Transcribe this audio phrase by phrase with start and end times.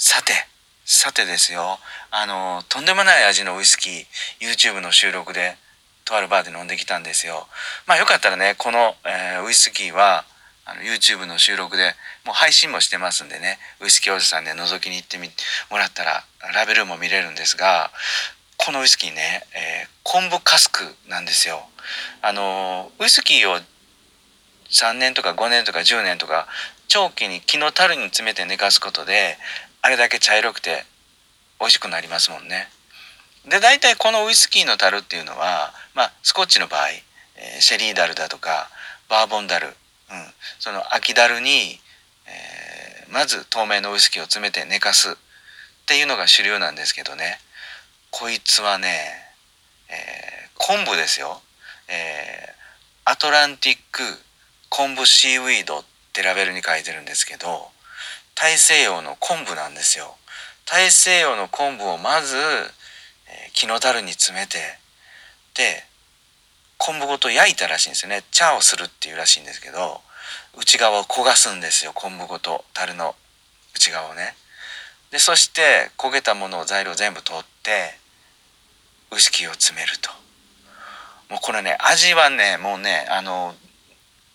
[0.00, 0.32] さて
[0.84, 1.80] さてですよ。
[2.12, 4.04] あのとんでもない味のウイスキー
[4.40, 5.56] YouTube の収録で
[6.04, 7.48] とあるバーで飲んできたんですよ。
[7.84, 10.24] まあよかったらねこの、えー、ウイスキーは
[10.66, 15.30] あの YouTube の収録でもう配信もしてますんでねウイスキーおじさんで覗きに行ってみ
[15.68, 16.24] もらったら
[16.54, 17.90] ラベルも見れるんですが
[18.56, 21.58] このウイスキーね、えー、昆布カスクなんですよ。
[22.22, 23.58] あのウイスキーを
[24.70, 26.46] 3年とか5年とか10年とか
[26.88, 29.36] 長期に木の樽に詰めて寝かすことで
[29.82, 30.84] あれだけ茶色くて
[31.60, 32.68] 美味しくなりますもんね。
[33.48, 36.90] で大体このウイスキーの樽っていうのは、まあ、スコッチの場合、
[37.36, 38.68] えー、シェリーダルだとか
[39.08, 39.74] バーボンダル、うん、
[40.58, 41.80] その秋ダルに、
[42.26, 45.14] えー、まず透明のウイスキーを詰めて寝かすっ
[45.86, 47.38] ていうのが主流なんですけどね
[48.10, 48.88] こいつはね、
[49.88, 51.40] えー、昆布ですよ、
[51.88, 54.02] えー、アトランティック
[54.68, 57.70] 昆布シーウィードってラベルに書いてるんですけど
[58.40, 60.14] 大西洋の昆布なんですよ。
[60.64, 64.58] 大西洋の昆布をまず、え、木の樽に詰めて
[65.56, 65.82] で
[66.76, 68.22] 昆布ごと焼いたらしいんですよね。
[68.30, 70.00] 茶をするっていうらしいんですけど
[70.56, 73.16] 内側を焦がすんですよ昆布ごと樽の
[73.74, 74.36] 内側をね。
[75.10, 77.98] でそして焦げたものを材料全部取って
[79.10, 80.10] ウイスキーを詰めると。
[81.28, 83.56] もうこれね味はねもうねあの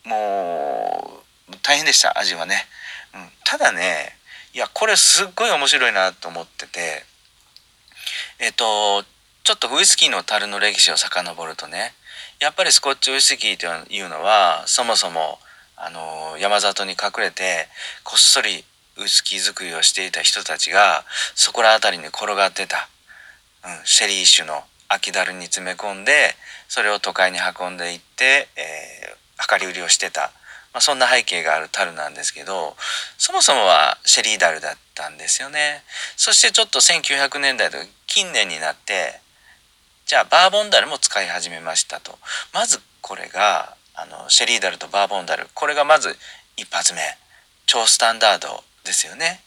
[0.04, 2.66] もう大変でした味はね、
[3.14, 4.16] うん、ただね
[4.54, 7.04] いやこれすっごい面白いなと思ってて
[8.40, 9.04] えっと
[9.44, 11.94] ちょっとウイスキーの樽の歴史を遡るとね
[12.40, 15.40] やっぱりスコッチウイスキーというのはそもそも
[15.76, 17.68] あの山里に隠れて
[18.04, 18.64] こっそり
[18.98, 21.04] ウイスキー作りをしていた人たちが
[21.36, 22.90] そこら辺りに転がってた、
[23.66, 26.36] うん、シェリー酒の秋だるに詰め込んで
[26.68, 30.32] それを都会に運んでいって、えー、量り売りをしてた、
[30.74, 32.76] まあ、そんな背景がある樽なんですけど
[33.18, 35.84] そもそもはシェリーダルだったんですよね。
[36.18, 39.22] そしてちょっと1900年代とか近年になって
[40.06, 42.18] じゃあバーボンダルも使い始めましたと。
[42.54, 46.16] まずこれがあのシェリーダルとバーボンダルこれがまず
[46.58, 47.00] 一発目
[47.68, 49.42] 超スタンダードですよね。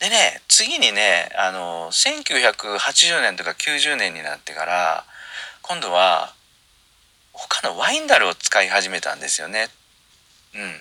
[0.00, 5.04] でね次にねあの1980年とか90年になってから
[5.62, 6.34] 今度は
[7.32, 9.68] 他のワインダルを使い始めたんですよね。
[10.54, 10.80] うん。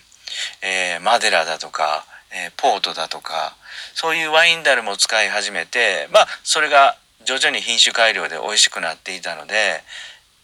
[0.61, 3.55] えー、マデラだとか、えー、ポートだとか
[3.93, 9.83] そういうワインダルも使い始めてまあそれが徐々に品種改良で美味しくなっていたので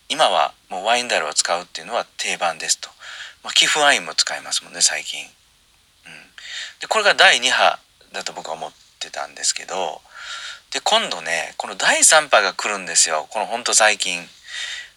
[0.10, 2.90] 今はもうワインダルを使うっていうのは定番ですと、
[3.44, 5.22] まあ、寄付ワインも使いますもんね最近。
[5.22, 5.30] うん。
[6.80, 7.80] でこれが第2波
[8.14, 10.02] だと僕は思ってたんですけど
[10.72, 13.28] で今度ねこの第3波が来るんですよ。
[13.30, 14.22] このほんと最近。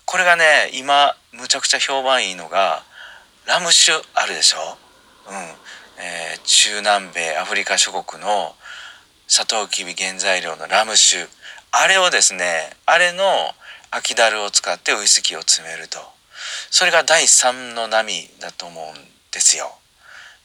[0.04, 2.82] これがね今むちゃくちゃ評判いいのが
[3.50, 4.78] ラム酒あるでしょ？
[5.28, 8.54] うん、えー、中南米アフリカ諸国の
[9.26, 11.26] サトウキビ原材料のラム酒。
[11.72, 13.24] あれをですねあれの
[13.90, 15.98] 秋ダルを使ってウイスキーを詰めると。
[16.70, 19.02] それが第3の波だと思うん
[19.32, 19.72] ですよ。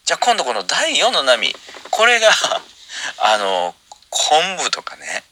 [0.04, 1.54] じゃあ今度この第4の波
[1.92, 2.32] これが
[3.22, 3.76] あの
[4.10, 5.24] 昆布とかね、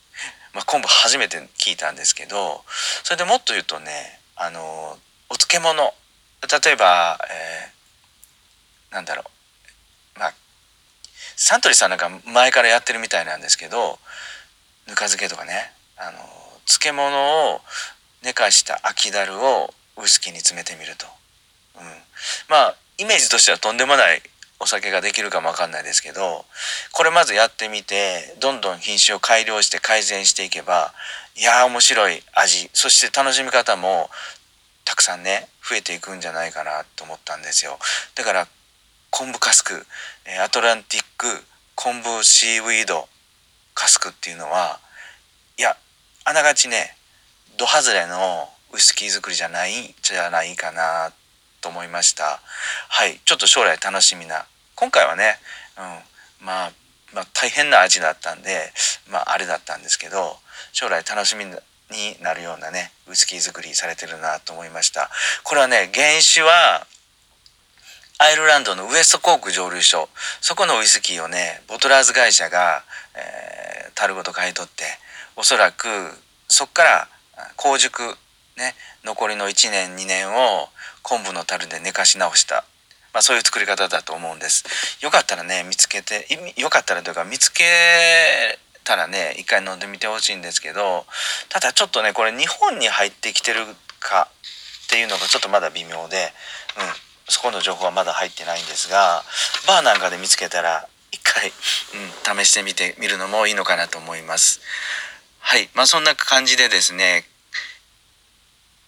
[0.53, 2.63] まあ、昆布初めて聞いたんですけど
[3.03, 5.91] それでもっと言うとねあのお漬物。
[6.47, 9.23] 例えば、えー、なんだろ
[10.15, 10.19] う。
[10.19, 10.33] まあ
[11.35, 13.99] サントリーさんなんか前からやってるみたいなんですけど
[14.87, 15.71] ぬか漬けとかね。
[15.97, 16.17] あの
[16.65, 17.61] 漬物を
[18.23, 21.05] 寝かした秋だるをウイスキーに詰めてみると、
[21.77, 21.83] うん、
[22.49, 24.21] まあイメージとしてはとんでもない
[24.59, 26.45] お酒ができるかもわかんないですけど
[26.93, 30.93] これまずやってみてどんどん品種を改良して改善していけば
[31.35, 32.69] いやー面白い味。
[32.73, 34.09] そして楽しみ方も
[34.85, 37.79] たくさんね増えていくんじゃないかなと思ったんですよ。
[38.15, 38.47] だから
[39.09, 39.85] 昆布カスク
[40.43, 41.27] アトランティック
[41.75, 43.07] 昆布シーウィード
[43.73, 44.79] カスクっていうのは
[45.57, 45.77] いや
[46.25, 46.95] あながちね
[47.57, 51.13] ド外れのウイスキー作りじゃないじゃないかな
[51.61, 52.41] と思いました。
[52.89, 54.45] はいちょっと将来楽しみな
[54.75, 55.37] 今回はね、
[56.41, 56.71] うん、まあ、
[57.13, 58.73] まあ、大変な味だったんで、
[59.09, 60.37] まあ、あれだったんですけど
[60.71, 61.45] 将来楽しみ
[61.91, 65.09] になるようなねウイスキー作りされてるなと思いました。
[65.43, 66.87] これはね原酒は
[68.19, 70.07] アイルランドのウエストコーク蒸留所。
[70.41, 72.83] そこのウイスキーをねボトラーズ会社が、
[73.15, 74.83] えー、樽ごと買い取って
[75.35, 75.87] おそらく
[76.47, 77.07] そっから
[77.57, 78.01] 香熟
[78.57, 80.69] ね残りの1年2年を
[81.01, 82.65] 昆布の樽で寝かし直した。
[83.13, 84.63] まあ、そういう作り方だと思うんです。
[85.03, 86.25] よかったらね見つけて
[86.57, 87.63] よかったらというか見つけ
[88.83, 91.05] たらね一回飲んでみてほしいんですけど
[91.49, 93.61] ただちょっとねこれ日本に入ってきてる
[93.99, 94.29] か
[94.85, 96.31] っていうのがちょっとまだ微妙で、
[96.77, 96.83] うん、
[97.27, 99.23] そこの情報はまだ入ってないんですが
[99.67, 104.61] バーなんかで見つけたら一回、うん、試してみてみるのもいいのかなと思います。
[105.39, 107.25] はいまあそんな感じでですね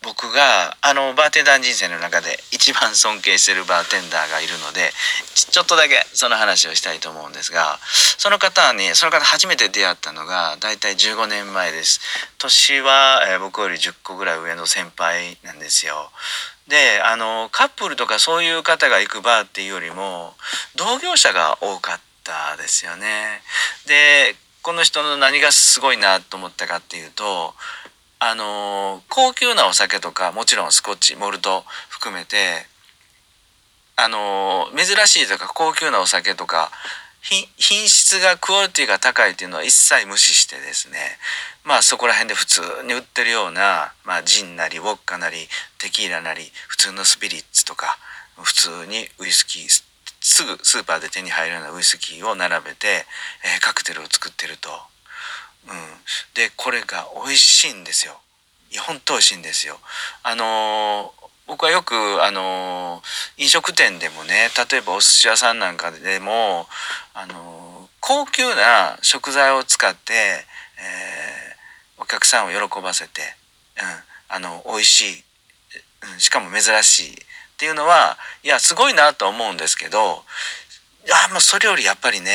[0.06, 4.92] 僕があのバーテンダー人生の中で一番尊敬してるバーテンダーがいるので
[5.34, 12.00] ちょっとだけその話をしたいと思うんですがその方はねその方初めて出会ったのが大体15年前です。
[12.38, 16.12] 年は、えー、僕より10個ぐらい上の先輩なんですよ。
[16.68, 20.34] であのカップルとかそういう方が行くバーっていうよりも
[20.75, 23.42] 同業者が多かったですよね。
[23.88, 27.54] でこの人の何がすごいなと思ったかっていうと
[28.20, 32.66] あの高級なお酒とかもちろんスコッチモルト含めて
[33.98, 36.72] あの珍しいとか高級なお酒とか
[37.22, 40.98] 品質がクオリティが高いっていうのは一切無視してですね
[41.64, 45.38] まあそこら辺で普通に売ってるような、まあ、ジンなりウォッカなり
[45.80, 47.98] テキーラなり普通のスピリッツとか
[48.38, 49.84] 普通にウイスキー
[50.22, 53.06] すぐスーパーで手に入るようなウイスキーを並べて、
[53.44, 54.70] えー、カクテルを作ってると。
[55.68, 55.74] うん、
[56.34, 58.20] でこれが美味しいんですよ。
[58.88, 59.80] 本当美味しいんですよ。
[60.24, 63.04] あのー僕はよくあの
[63.38, 66.66] 飲食店でもね例えばお寿司屋さんなんかでも
[67.14, 73.22] あの高級な食材を使って、えー、お客さんを喜ばせて、
[73.78, 75.24] うん、あの美味しい、
[76.14, 77.16] うん、しかも珍しいっ
[77.58, 80.24] ていうのはいやすごいなと思うんですけど
[81.06, 82.32] いやもうそれよりやっぱりね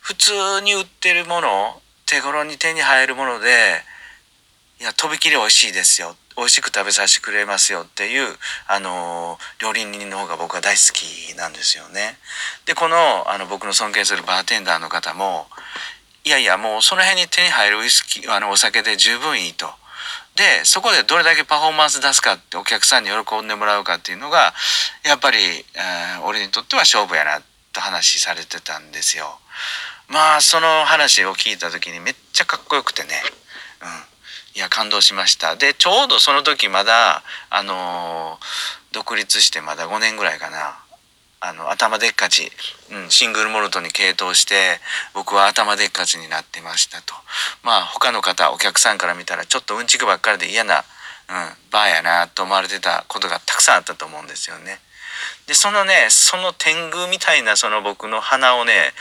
[0.00, 1.80] 普通に売ってるもの
[2.14, 3.48] 手頃に手に入るもので
[4.80, 8.26] いやとびきり美味しいですよ美味しく食べさせてくれますよっていう、
[8.66, 12.18] あの料理人の方が僕は大好きなんですよね。
[12.66, 15.46] でこのあの僕の尊敬するバーテンダーの方も
[16.24, 19.66] いやいやもうその辺に手に入るウイスキーあのお酒で十分いいと。
[20.34, 24.52] でそこでどれだけパフォーマンス出すかってお客さんに喜んでもらうかっていうのが
[25.06, 29.38] やっぱり、えー、俺にとっては勝負やなと話されてたんですよ。
[30.08, 33.08] まあその話を聞いた時にめっちゃかっこよくてね。
[33.82, 33.88] うん。
[34.56, 35.56] いや感動しました。
[35.56, 38.38] でちょうどその時まだあの
[38.92, 40.78] 独立してまだ5年ぐらいかな。
[41.40, 42.50] あの頭でっかち、
[42.90, 44.80] うん、シングルモルトに傾倒して
[45.12, 47.12] 僕は頭でっかちになってましたと。
[47.62, 50.84] まあ他の方お客さんから見たらちょっとうんちくばっかりで嫌な、うん、
[51.70, 54.78] バーやなと思われてたことがたくさんあったと思うんですよね。
[55.46, 58.92] でそのねその天狗みたいなその僕の鼻をね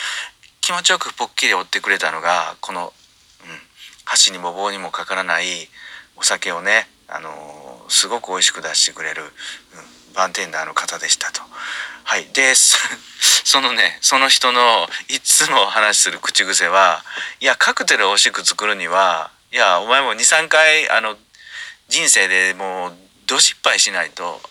[0.64, 2.94] 気持ちよくぽっきり折ってくれたのがこのうん
[4.06, 5.46] 箸にも棒にもかからない
[6.16, 9.30] お酒をね、あのー、すごく美味しく出してくれる、うん、
[10.16, 11.42] バーテンダーの方でしたと。
[12.06, 12.28] はい。
[12.32, 17.04] で、 そのね、その人のいつも話する口癖は、
[17.42, 21.18] いや、カクテルを美味しく作るには、いや、お前も2、3回、あの、
[21.90, 24.42] 人生でもう、ど失敗しないと、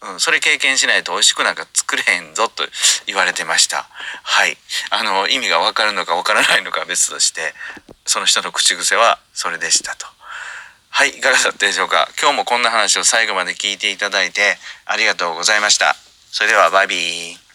[0.00, 2.64] うん、それ経験しないと美味しくなんか作れへんぞと
[3.06, 3.88] 言われてました。
[4.22, 4.56] はい。
[4.90, 7.52] あの、意味がわかるのかわからないのか別として、
[8.06, 10.06] その人の口癖はそれでしたと。
[10.90, 12.08] はい、いかがだったでしょうか？
[12.20, 14.56] 今日もこんな話を最後まで聞いていただいて
[14.86, 15.94] ありがとうございました。
[16.30, 17.47] それではバイビー。